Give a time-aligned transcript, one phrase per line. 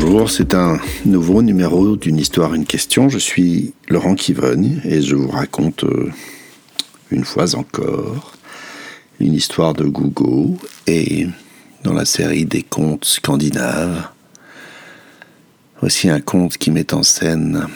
[0.00, 3.10] Bonjour, c'est un nouveau numéro d'une histoire, une question.
[3.10, 6.10] Je suis Laurent Kivogne et je vous raconte euh,
[7.10, 8.32] une fois encore
[9.20, 10.56] une histoire de Google
[10.86, 11.26] et
[11.84, 14.08] dans la série des contes scandinaves.
[15.80, 17.66] Voici un conte qui met en scène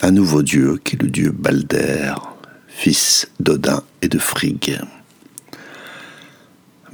[0.00, 2.14] un nouveau dieu qui est le dieu Balder,
[2.68, 4.80] fils d'Odin et de Frigg.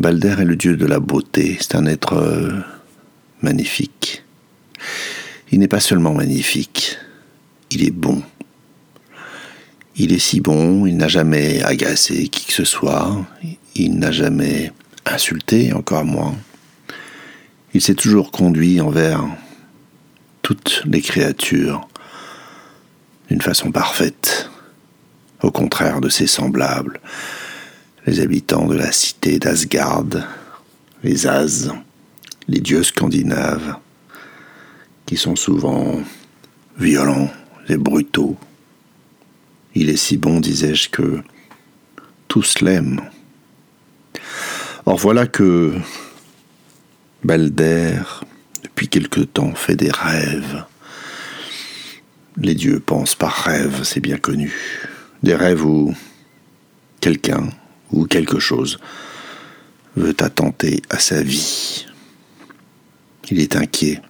[0.00, 2.50] Balder est le dieu de la beauté, c'est un être euh,
[3.42, 4.24] magnifique.
[5.50, 6.98] Il n'est pas seulement magnifique,
[7.70, 8.22] il est bon.
[9.96, 13.24] Il est si bon, il n'a jamais agressé qui que ce soit,
[13.74, 14.72] il n'a jamais
[15.04, 16.34] insulté, encore moins.
[17.74, 19.24] Il s'est toujours conduit envers
[20.40, 21.86] toutes les créatures
[23.28, 24.50] d'une façon parfaite,
[25.42, 27.00] au contraire de ses semblables,
[28.06, 30.04] les habitants de la cité d'Asgard,
[31.02, 31.68] les As,
[32.48, 33.76] les dieux scandinaves,
[35.06, 36.00] qui sont souvent
[36.78, 37.30] violents
[37.68, 38.36] et brutaux.
[39.74, 41.22] Il est si bon, disais-je, que
[42.28, 43.02] tous l'aiment.
[44.84, 45.74] Or voilà que
[47.24, 48.00] Balder,
[48.62, 50.64] depuis quelque temps, fait des rêves.
[52.36, 54.52] Les dieux pensent par rêve, c'est bien connu.
[55.22, 55.94] Des rêves où
[57.00, 57.48] quelqu'un
[57.92, 58.78] ou quelque chose
[59.96, 61.86] veut attenter à sa vie.
[63.30, 64.00] Il est inquiet.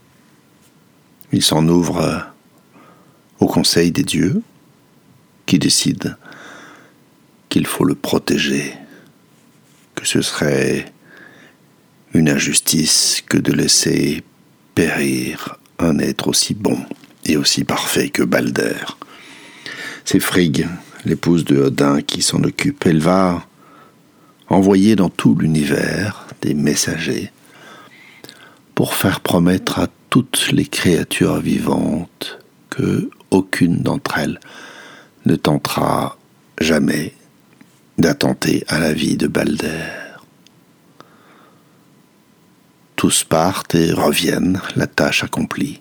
[1.32, 2.26] Il s'en ouvre
[3.40, 4.42] au conseil des dieux
[5.46, 6.10] qui décident
[7.48, 8.74] qu'il faut le protéger,
[9.94, 10.86] que ce serait
[12.14, 14.22] une injustice que de laisser
[14.74, 16.78] périr un être aussi bon
[17.24, 18.76] et aussi parfait que Balder.
[20.04, 20.68] C'est Frigg,
[21.04, 22.84] l'épouse de Odin, qui s'en occupe.
[22.86, 23.46] Elle va
[24.48, 27.30] envoyer dans tout l'univers des messagers
[28.74, 32.38] pour faire promettre à toutes les créatures vivantes
[32.68, 34.38] que aucune d'entre elles
[35.24, 36.18] ne tentera
[36.60, 37.14] jamais
[37.96, 39.88] d'attenter à la vie de Balder.
[42.94, 45.80] Tous partent et reviennent, la tâche accomplie.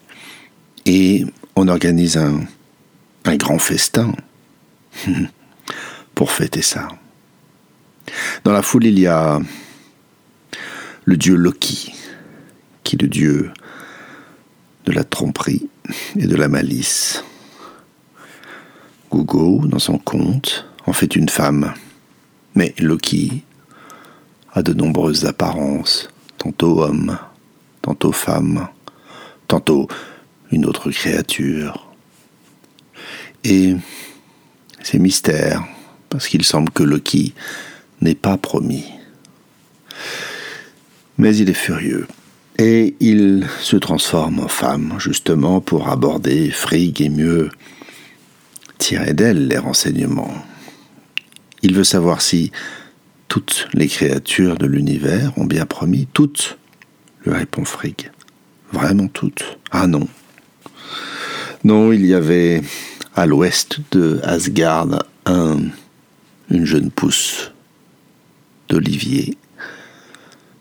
[0.86, 1.26] Et
[1.58, 2.40] on organise un,
[3.26, 4.14] un grand festin
[6.16, 6.88] pour fêter ça.
[8.46, 9.42] Dans la foule, il y a
[11.04, 11.94] le dieu Loki,
[12.86, 13.52] qui est le dieu
[14.86, 15.70] de la tromperie
[16.18, 17.24] et de la malice.
[19.12, 21.74] Google, dans son conte, en fait une femme.
[22.56, 23.44] Mais Loki
[24.54, 27.18] a de nombreuses apparences, tantôt homme,
[27.82, 28.68] tantôt femme,
[29.48, 29.88] tantôt
[30.52, 31.88] une autre créature.
[33.44, 33.76] Et
[34.84, 35.64] c'est mystère,
[36.10, 37.34] parce qu'il semble que Loki
[38.02, 38.86] n'est pas promis.
[41.18, 42.08] Mais il est furieux.
[42.58, 47.50] Et il se transforme en femme, justement, pour aborder Frigg et mieux
[48.78, 50.34] tirer d'elle les renseignements.
[51.64, 52.52] Il veut savoir si
[53.28, 56.08] toutes les créatures de l'univers ont bien promis.
[56.14, 56.58] Toutes,
[57.26, 58.12] lui répond Frigg.
[58.72, 59.58] Vraiment toutes?
[59.72, 60.08] Ah non.
[61.64, 62.62] Non, il y avait
[63.16, 65.60] à l'ouest de Asgard un,
[66.50, 67.52] une jeune pousse
[68.68, 69.38] d'Olivier,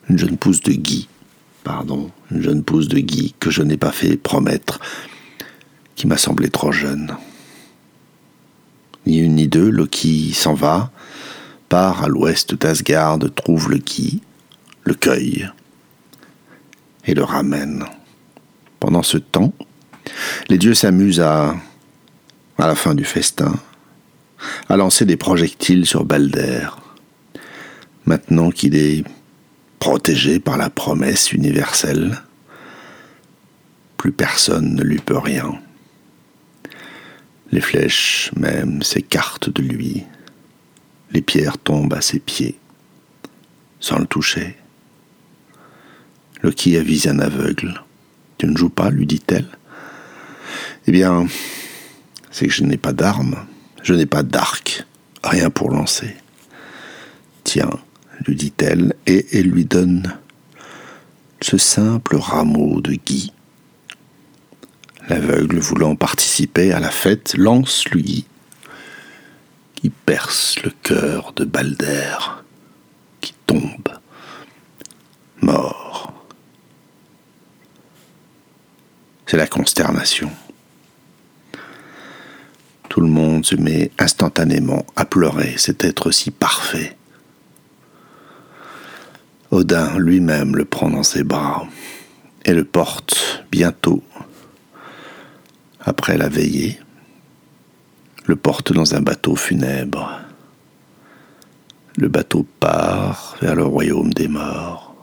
[0.09, 1.09] une jeune pousse de Guy,
[1.65, 4.81] pardon, une jeune pousse de Guy que je n'ai pas fait promettre,
[5.95, 7.17] qui m'a semblé trop jeune.
[9.07, 10.91] Ni une ni deux, Loki s'en va,
[11.69, 14.21] part à l'ouest d'Asgard, trouve le Guy,
[14.85, 15.49] le cueille
[17.05, 17.85] et le ramène.
[18.79, 19.53] Pendant ce temps,
[20.49, 21.55] les dieux s'amusent à,
[22.59, 23.55] à la fin du festin,
[24.69, 26.69] à lancer des projectiles sur Balder,
[28.07, 29.05] maintenant qu'il est
[29.81, 32.23] protégé par la promesse universelle,
[33.97, 35.59] plus personne ne lui peut rien.
[37.51, 40.05] Les flèches même s'écartent de lui,
[41.11, 42.59] les pierres tombent à ses pieds,
[43.81, 44.57] sans le toucher.
[46.43, 47.83] Loki avise un aveugle.
[48.39, 49.49] Tu ne joues pas, lui dit-elle.
[50.87, 51.27] Eh bien,
[52.31, 53.45] c'est que je n'ai pas d'arme,
[53.83, 54.87] je n'ai pas d'arc,
[55.25, 56.15] rien pour lancer.
[57.45, 57.71] Tiens,
[58.27, 60.17] lui dit-elle, et elle lui donne
[61.41, 63.33] ce simple rameau de gui.
[65.09, 68.27] L'aveugle, voulant participer à la fête, lance le gui,
[69.75, 72.17] qui perce le cœur de Balder,
[73.21, 73.89] qui tombe,
[75.41, 76.13] mort.
[79.27, 80.31] C'est la consternation.
[82.89, 86.97] Tout le monde se met instantanément à pleurer cet être si parfait
[89.51, 91.67] Odin lui-même le prend dans ses bras
[92.45, 94.03] et le porte bientôt
[95.81, 96.79] après la veillée,
[98.27, 100.21] le porte dans un bateau funèbre.
[101.97, 104.95] Le bateau part vers le royaume des morts.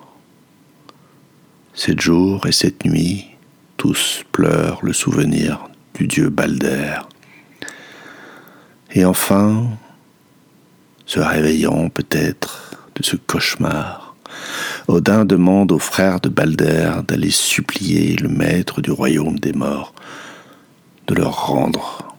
[1.73, 3.27] Sept jours et cette nuit,
[3.75, 6.95] tous pleurent le souvenir du dieu Balder.
[8.93, 9.67] Et enfin,
[11.05, 14.06] se réveillant peut-être de ce cauchemar,
[14.87, 19.93] Odin demande aux frères de Balder d'aller supplier le maître du royaume des morts
[21.07, 22.15] de leur rendre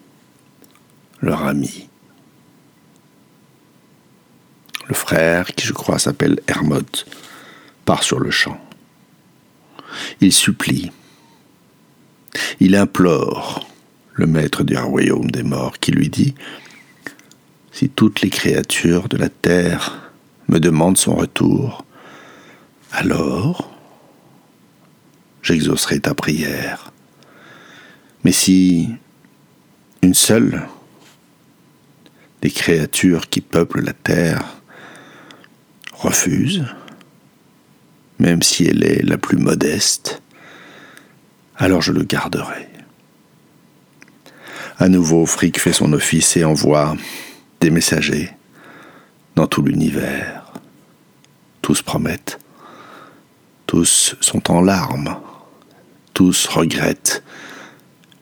[1.23, 1.89] leur ami.
[4.87, 6.87] Le frère, qui je crois s'appelle Hermod,
[7.87, 8.61] part sur le champ.
[10.21, 10.93] Il supplie,
[12.61, 13.67] il implore
[14.13, 16.35] le maître du royaume des morts qui lui dit
[17.73, 20.13] Si toutes les créatures de la terre
[20.49, 21.85] me demandent son retour,
[22.93, 23.71] alors
[25.43, 26.93] j'exaucerai ta prière.
[28.25, 28.91] Mais si
[30.03, 30.67] une seule
[32.43, 34.45] des créatures qui peuplent la terre
[35.93, 36.65] refuse,
[38.19, 40.23] même si elle est la plus modeste,
[41.57, 42.69] alors je le garderai.
[44.79, 46.97] À nouveau, Frick fait son office et envoie
[47.61, 48.31] des messagers
[49.35, 50.53] dans tout l'univers.
[51.63, 52.39] Tous promettent,
[53.69, 55.21] tous sont en larmes,
[56.15, 57.23] tous regrettent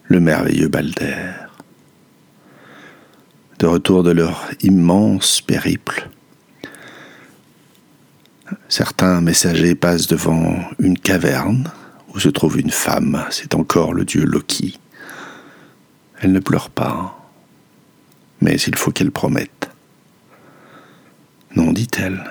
[0.03, 1.31] le merveilleux Balder.
[3.57, 6.09] De retour de leur immense périple,
[8.67, 11.71] certains messagers passent devant une caverne
[12.13, 14.77] où se trouve une femme, c'est encore le dieu Loki.
[16.19, 17.17] Elle ne pleure pas,
[18.41, 19.69] mais il faut qu'elle promette.
[21.55, 22.21] Non, dit-elle,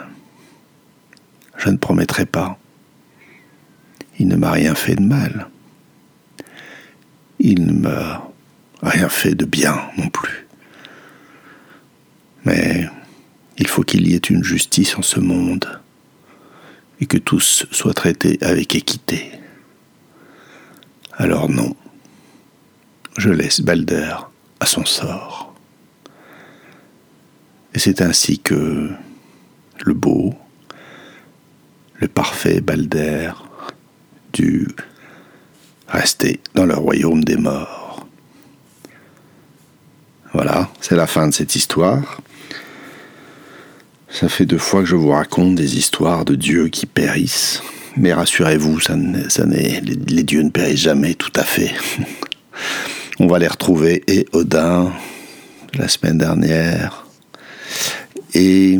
[1.57, 2.59] je ne promettrai pas.
[4.19, 5.49] Il ne m'a rien fait de mal.
[7.39, 8.31] Il ne m'a
[8.83, 10.47] rien fait de bien non plus.
[12.45, 12.89] Mais
[13.59, 15.81] il faut qu'il y ait une justice en ce monde
[17.01, 19.33] et que tous soient traités avec équité.
[21.19, 21.75] Alors non,
[23.19, 24.15] je laisse Balder
[24.61, 25.55] à son sort.
[27.75, 28.91] Et c'est ainsi que
[29.85, 30.35] le beau,
[31.97, 33.33] le parfait Balder
[35.89, 38.07] rester dans le royaume des morts.
[40.33, 42.21] Voilà, c'est la fin de cette histoire.
[44.09, 47.63] Ça fait deux fois que je vous raconte des histoires de dieux qui périssent.
[47.97, 48.79] Mais rassurez-vous,
[49.47, 51.73] les, les dieux ne périssent jamais tout à fait.
[53.19, 54.93] On va les retrouver et Odin
[55.75, 57.07] la semaine dernière
[58.35, 58.79] et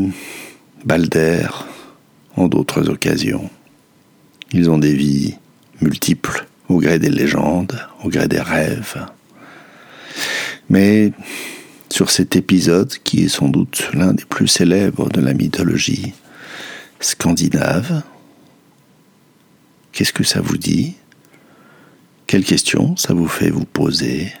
[0.85, 1.47] Balder
[2.35, 3.49] en d'autres occasions.
[4.53, 5.35] Ils ont des vies
[5.81, 9.05] multiples au gré des légendes, au gré des rêves.
[10.69, 11.11] Mais
[11.89, 16.13] sur cet épisode, qui est sans doute l'un des plus célèbres de la mythologie
[16.99, 18.03] scandinave,
[19.97, 20.93] Qu'est-ce que ça vous dit?
[22.27, 24.31] Quelles questions ça vous fait vous poser?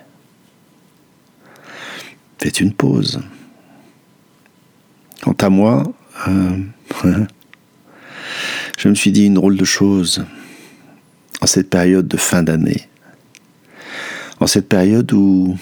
[2.37, 3.23] Faites une pause.
[5.23, 5.81] Quant à moi,
[6.27, 6.59] euh,
[8.77, 10.23] je me suis dit une drôle de chose
[11.47, 12.89] en cette période de fin d'année,
[14.41, 15.57] en cette période où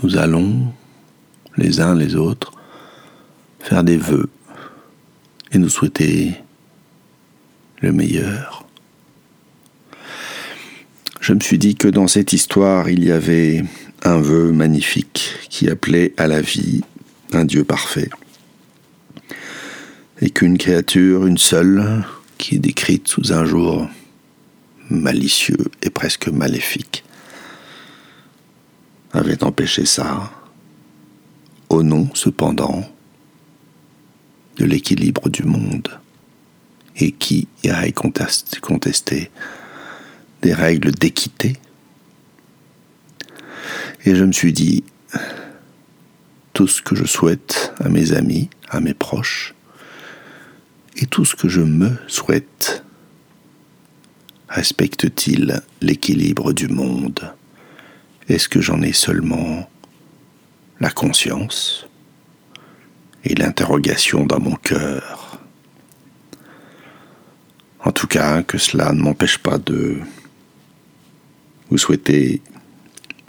[0.00, 0.72] nous allons,
[1.56, 2.52] les uns les autres,
[3.58, 4.30] faire des vœux
[5.50, 6.36] et nous souhaiter
[7.80, 8.64] le meilleur
[11.20, 13.64] je me suis dit que dans cette histoire, il y avait
[14.04, 16.82] un vœu magnifique qui appelait à la vie
[17.32, 18.10] un Dieu parfait.
[20.20, 22.04] Et qu'une créature, une seule,
[22.38, 23.88] qui est décrite sous un jour
[24.90, 27.04] malicieux et presque maléfique,
[29.12, 30.30] avait empêché ça,
[31.68, 32.84] au nom cependant
[34.56, 35.88] de l'équilibre du monde,
[36.96, 39.30] et qui irait contester
[40.42, 41.56] des règles d'équité.
[44.04, 44.84] Et je me suis dit,
[46.52, 49.54] tout ce que je souhaite à mes amis, à mes proches,
[50.96, 52.82] et tout ce que je me souhaite,
[54.48, 57.32] respecte-t-il l'équilibre du monde?
[58.28, 59.68] Est-ce que j'en ai seulement
[60.80, 61.86] la conscience?
[63.24, 65.40] Et l'interrogation dans mon cœur
[67.84, 70.00] En tout cas, que cela ne m'empêche pas de
[71.68, 72.42] vous souhaitez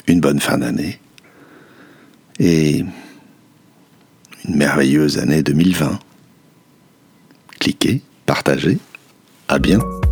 [0.06, 1.00] une bonne fin d'année
[2.40, 2.80] et
[4.46, 6.00] une merveilleuse année 2020.
[7.60, 8.78] Cliquez, partagez,
[9.48, 10.07] à bientôt.